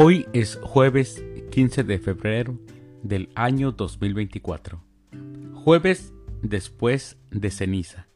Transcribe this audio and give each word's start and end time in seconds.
Hoy 0.00 0.28
es 0.32 0.60
jueves 0.62 1.24
15 1.50 1.82
de 1.82 1.98
febrero 1.98 2.56
del 3.02 3.30
año 3.34 3.72
2024. 3.72 4.80
Jueves 5.54 6.12
después 6.40 7.16
de 7.32 7.50
ceniza. 7.50 8.06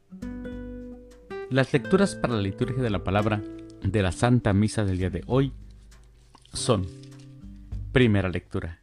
Las 1.51 1.73
lecturas 1.73 2.15
para 2.15 2.35
la 2.35 2.41
liturgia 2.41 2.85
de 2.85 2.89
la 2.89 3.03
palabra 3.03 3.43
de 3.83 4.01
la 4.01 4.13
Santa 4.13 4.53
Misa 4.53 4.85
del 4.85 4.99
día 4.99 5.11
de 5.11 5.25
hoy 5.27 5.55
son 6.53 6.87
Primera 7.91 8.29
lectura. 8.29 8.79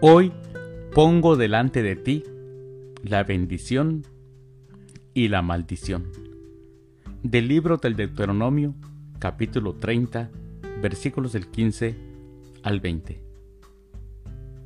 Hoy 0.00 0.32
pongo 0.96 1.36
delante 1.36 1.80
de 1.80 1.94
ti 1.94 2.24
la 3.04 3.22
bendición 3.22 4.04
y 5.14 5.28
la 5.28 5.42
maldición. 5.42 6.10
Del 7.22 7.46
libro 7.46 7.76
del 7.76 7.94
Deuteronomio 7.94 8.74
capítulo 9.18 9.74
30, 9.74 10.30
versículos 10.82 11.32
del 11.32 11.48
15 11.48 11.96
al 12.62 12.80
20. 12.80 13.20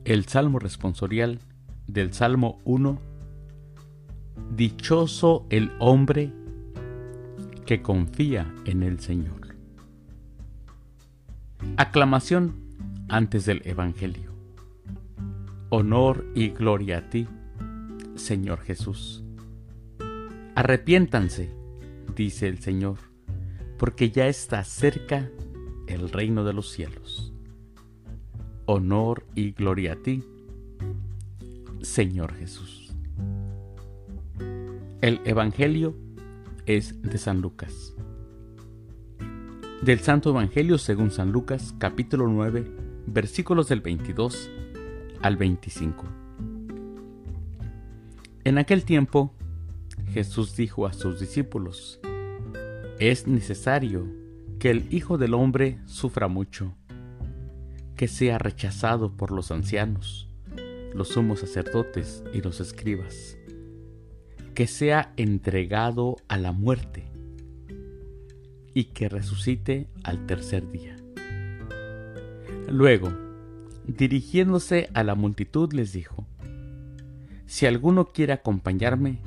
El 0.04 0.24
Salmo 0.26 0.58
responsorial 0.58 1.40
del 1.86 2.12
Salmo 2.12 2.58
1. 2.64 3.00
Dichoso 4.54 5.46
el 5.50 5.72
hombre 5.78 6.32
que 7.66 7.82
confía 7.82 8.52
en 8.64 8.82
el 8.82 9.00
Señor. 9.00 9.56
Aclamación 11.76 12.54
antes 13.08 13.44
del 13.44 13.62
Evangelio. 13.64 14.32
Honor 15.70 16.24
y 16.34 16.48
gloria 16.50 16.98
a 16.98 17.10
ti, 17.10 17.28
Señor 18.14 18.60
Jesús. 18.60 19.22
Arrepiéntanse, 20.54 21.50
dice 22.16 22.48
el 22.48 22.58
Señor 22.58 22.98
porque 23.78 24.10
ya 24.10 24.26
está 24.26 24.64
cerca 24.64 25.30
el 25.86 26.10
reino 26.10 26.44
de 26.44 26.52
los 26.52 26.70
cielos. 26.70 27.32
Honor 28.66 29.24
y 29.34 29.52
gloria 29.52 29.94
a 29.94 29.96
ti, 29.96 30.22
Señor 31.80 32.34
Jesús. 32.34 32.92
El 35.00 35.20
Evangelio 35.24 35.94
es 36.66 37.00
de 37.02 37.16
San 37.18 37.40
Lucas. 37.40 37.94
Del 39.80 40.00
Santo 40.00 40.30
Evangelio 40.30 40.76
según 40.76 41.12
San 41.12 41.30
Lucas, 41.30 41.72
capítulo 41.78 42.26
9, 42.26 42.66
versículos 43.06 43.68
del 43.68 43.80
22 43.80 44.50
al 45.22 45.36
25. 45.36 46.04
En 48.42 48.58
aquel 48.58 48.84
tiempo, 48.84 49.32
Jesús 50.12 50.56
dijo 50.56 50.86
a 50.86 50.92
sus 50.92 51.20
discípulos, 51.20 52.00
es 52.98 53.28
necesario 53.28 54.08
que 54.58 54.70
el 54.70 54.92
Hijo 54.92 55.18
del 55.18 55.34
Hombre 55.34 55.78
sufra 55.86 56.26
mucho, 56.26 56.74
que 57.96 58.08
sea 58.08 58.38
rechazado 58.38 59.16
por 59.16 59.30
los 59.30 59.52
ancianos, 59.52 60.28
los 60.94 61.08
sumos 61.08 61.40
sacerdotes 61.40 62.24
y 62.34 62.40
los 62.40 62.58
escribas, 62.58 63.38
que 64.54 64.66
sea 64.66 65.12
entregado 65.16 66.16
a 66.26 66.38
la 66.38 66.50
muerte 66.50 67.04
y 68.74 68.86
que 68.86 69.08
resucite 69.08 69.86
al 70.02 70.26
tercer 70.26 70.68
día. 70.72 70.96
Luego, 72.68 73.12
dirigiéndose 73.86 74.90
a 74.92 75.04
la 75.04 75.14
multitud, 75.14 75.72
les 75.72 75.92
dijo, 75.92 76.26
Si 77.46 77.64
alguno 77.64 78.06
quiere 78.06 78.32
acompañarme, 78.32 79.20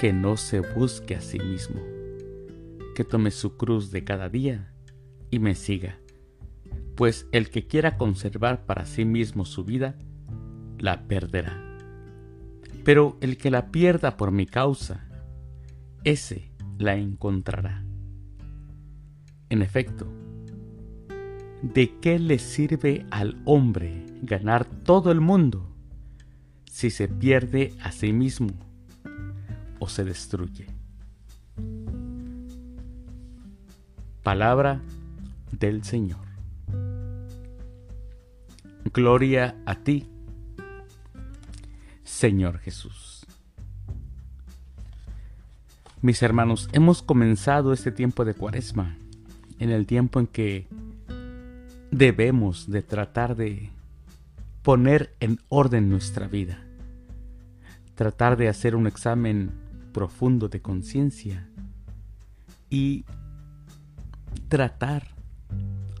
que 0.00 0.14
no 0.14 0.38
se 0.38 0.60
busque 0.60 1.14
a 1.14 1.20
sí 1.20 1.38
mismo 1.38 1.97
que 2.98 3.04
tome 3.04 3.30
su 3.30 3.56
cruz 3.56 3.92
de 3.92 4.02
cada 4.02 4.28
día 4.28 4.72
y 5.30 5.38
me 5.38 5.54
siga, 5.54 6.00
pues 6.96 7.28
el 7.30 7.48
que 7.48 7.68
quiera 7.68 7.96
conservar 7.96 8.66
para 8.66 8.86
sí 8.86 9.04
mismo 9.04 9.44
su 9.44 9.64
vida, 9.64 9.96
la 10.80 11.06
perderá. 11.06 11.78
Pero 12.84 13.16
el 13.20 13.36
que 13.36 13.52
la 13.52 13.70
pierda 13.70 14.16
por 14.16 14.32
mi 14.32 14.46
causa, 14.46 15.08
ese 16.02 16.50
la 16.76 16.96
encontrará. 16.96 17.84
En 19.48 19.62
efecto, 19.62 20.08
¿de 21.62 22.00
qué 22.00 22.18
le 22.18 22.40
sirve 22.40 23.06
al 23.12 23.40
hombre 23.44 24.06
ganar 24.22 24.64
todo 24.64 25.12
el 25.12 25.20
mundo 25.20 25.72
si 26.64 26.90
se 26.90 27.06
pierde 27.06 27.74
a 27.80 27.92
sí 27.92 28.12
mismo 28.12 28.48
o 29.78 29.88
se 29.88 30.02
destruye? 30.02 30.77
Palabra 34.28 34.82
del 35.52 35.84
Señor. 35.84 36.20
Gloria 38.92 39.56
a 39.64 39.76
ti, 39.76 40.06
Señor 42.04 42.58
Jesús. 42.58 43.24
Mis 46.02 46.22
hermanos, 46.22 46.68
hemos 46.72 47.00
comenzado 47.00 47.72
este 47.72 47.90
tiempo 47.90 48.26
de 48.26 48.34
cuaresma, 48.34 48.98
en 49.58 49.70
el 49.70 49.86
tiempo 49.86 50.20
en 50.20 50.26
que 50.26 50.68
debemos 51.90 52.70
de 52.70 52.82
tratar 52.82 53.34
de 53.34 53.70
poner 54.60 55.16
en 55.20 55.40
orden 55.48 55.88
nuestra 55.88 56.28
vida, 56.28 56.62
tratar 57.94 58.36
de 58.36 58.50
hacer 58.50 58.76
un 58.76 58.86
examen 58.86 59.52
profundo 59.94 60.50
de 60.50 60.60
conciencia 60.60 61.48
y 62.68 63.06
tratar 64.48 65.14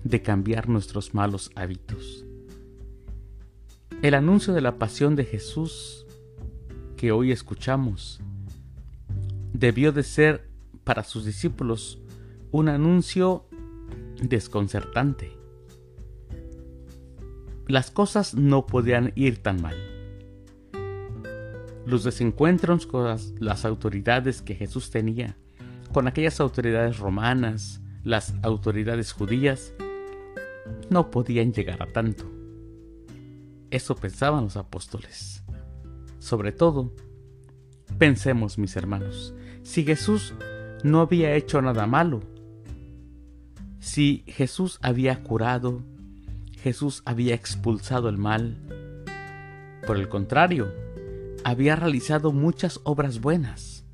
de 0.04 0.22
cambiar 0.22 0.68
nuestros 0.68 1.14
malos 1.14 1.50
hábitos. 1.54 2.24
El 4.02 4.14
anuncio 4.14 4.54
de 4.54 4.60
la 4.60 4.78
pasión 4.78 5.16
de 5.16 5.24
Jesús 5.24 6.06
que 6.96 7.12
hoy 7.12 7.32
escuchamos 7.32 8.20
debió 9.52 9.92
de 9.92 10.02
ser 10.02 10.48
para 10.84 11.04
sus 11.04 11.24
discípulos 11.24 12.00
un 12.50 12.68
anuncio 12.68 13.46
desconcertante. 14.22 15.36
Las 17.66 17.90
cosas 17.90 18.34
no 18.34 18.66
podían 18.66 19.12
ir 19.14 19.42
tan 19.42 19.60
mal. 19.60 19.76
Los 21.84 22.04
desencuentros 22.04 22.86
con 22.86 23.04
las, 23.38 23.64
autoridades 23.64 24.42
que 24.42 24.54
Jesús 24.54 24.90
tenía, 24.90 25.36
con 25.92 26.06
aquellas 26.06 26.40
autoridades 26.40 26.98
romanas, 26.98 27.80
las 28.04 28.34
autoridades 28.42 29.12
judías 29.12 29.72
no 30.90 31.10
podían 31.10 31.52
llegar 31.52 31.82
a 31.82 31.92
tanto. 31.92 32.24
Eso 33.70 33.96
pensaban 33.96 34.44
los 34.44 34.56
apóstoles. 34.56 35.42
Sobre 36.18 36.52
todo, 36.52 36.92
pensemos 37.98 38.58
mis 38.58 38.76
hermanos, 38.76 39.34
si 39.62 39.84
Jesús 39.84 40.34
no 40.82 41.00
había 41.00 41.34
hecho 41.34 41.60
nada 41.60 41.86
malo, 41.86 42.20
si 43.78 44.24
Jesús 44.26 44.78
había 44.82 45.22
curado, 45.22 45.82
Jesús 46.62 47.02
había 47.04 47.34
expulsado 47.34 48.08
el 48.08 48.18
mal, 48.18 48.56
por 49.86 49.96
el 49.96 50.08
contrario, 50.08 50.72
había 51.44 51.76
realizado 51.76 52.32
muchas 52.32 52.80
obras 52.84 53.20
buenas, 53.20 53.84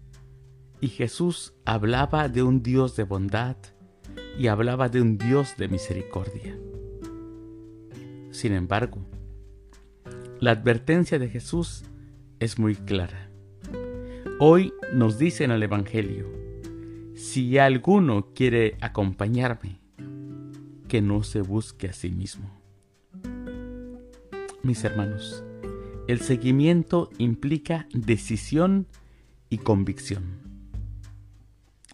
y 0.80 0.88
Jesús 0.88 1.54
hablaba 1.64 2.28
de 2.28 2.42
un 2.42 2.62
Dios 2.62 2.96
de 2.96 3.04
bondad, 3.04 3.56
y 4.38 4.48
hablaba 4.48 4.88
de 4.88 5.00
un 5.00 5.18
Dios 5.18 5.56
de 5.56 5.68
misericordia. 5.68 6.56
Sin 8.30 8.52
embargo, 8.52 9.06
la 10.40 10.50
advertencia 10.50 11.18
de 11.18 11.28
Jesús 11.28 11.84
es 12.40 12.58
muy 12.58 12.74
clara. 12.74 13.30
Hoy 14.40 14.72
nos 14.92 15.18
dice 15.18 15.44
en 15.44 15.52
el 15.52 15.62
Evangelio, 15.62 16.26
si 17.14 17.58
alguno 17.58 18.32
quiere 18.34 18.76
acompañarme, 18.80 19.80
que 20.88 21.00
no 21.00 21.22
se 21.22 21.40
busque 21.40 21.88
a 21.88 21.92
sí 21.92 22.10
mismo. 22.10 22.50
Mis 24.62 24.84
hermanos, 24.84 25.44
el 26.06 26.20
seguimiento 26.20 27.10
implica 27.18 27.86
decisión 27.92 28.86
y 29.48 29.58
convicción. 29.58 30.43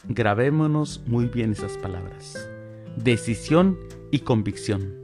Grabémonos 0.08 1.02
muy 1.06 1.26
bien 1.26 1.52
esas 1.52 1.76
palabras. 1.76 2.48
Decisión 2.96 3.78
y 4.10 4.20
convicción. 4.20 4.94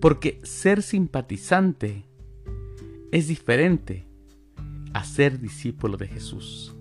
Porque 0.00 0.40
ser 0.44 0.82
simpatizante 0.82 2.04
es 3.12 3.28
diferente 3.28 4.06
a 4.94 5.04
ser 5.04 5.40
discípulo 5.40 5.96
de 5.98 6.08
Jesús. 6.08 6.74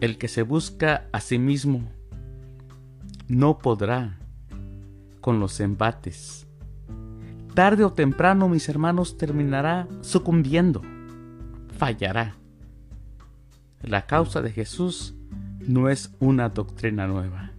El 0.00 0.18
que 0.18 0.28
se 0.28 0.42
busca 0.42 1.08
a 1.12 1.20
sí 1.20 1.38
mismo 1.38 1.88
no 3.28 3.58
podrá 3.58 4.18
con 5.20 5.38
los 5.38 5.60
embates. 5.60 6.46
Tarde 7.54 7.84
o 7.84 7.92
temprano, 7.92 8.48
mis 8.48 8.68
hermanos, 8.68 9.16
terminará 9.16 9.86
sucumbiendo, 10.00 10.82
fallará. 11.76 12.36
La 13.82 14.06
causa 14.06 14.42
de 14.42 14.50
Jesús 14.50 15.14
no 15.66 15.88
es 15.88 16.14
una 16.20 16.48
doctrina 16.48 17.06
nueva. 17.06 17.52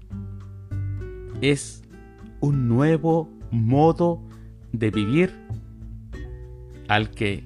es 1.41 1.81
un 2.39 2.67
nuevo 2.67 3.29
modo 3.51 4.21
de 4.71 4.91
vivir 4.91 5.31
al 6.87 7.11
que, 7.11 7.43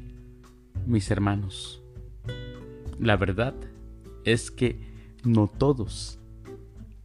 mis 0.85 1.11
hermanos, 1.11 1.81
la 2.99 3.15
verdad 3.17 3.55
es 4.23 4.51
que 4.51 4.79
no 5.23 5.47
todos 5.47 6.19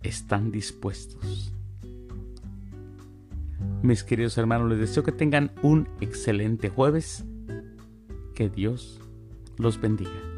están 0.02 0.50
dispuestos. 0.50 1.52
Mis 3.82 4.04
queridos 4.04 4.36
hermanos, 4.36 4.68
les 4.68 4.78
deseo 4.78 5.02
que 5.02 5.12
tengan 5.12 5.52
un 5.62 5.88
excelente 6.00 6.68
jueves. 6.68 7.24
Que 8.34 8.48
Dios 8.48 9.00
los 9.58 9.80
bendiga. 9.80 10.29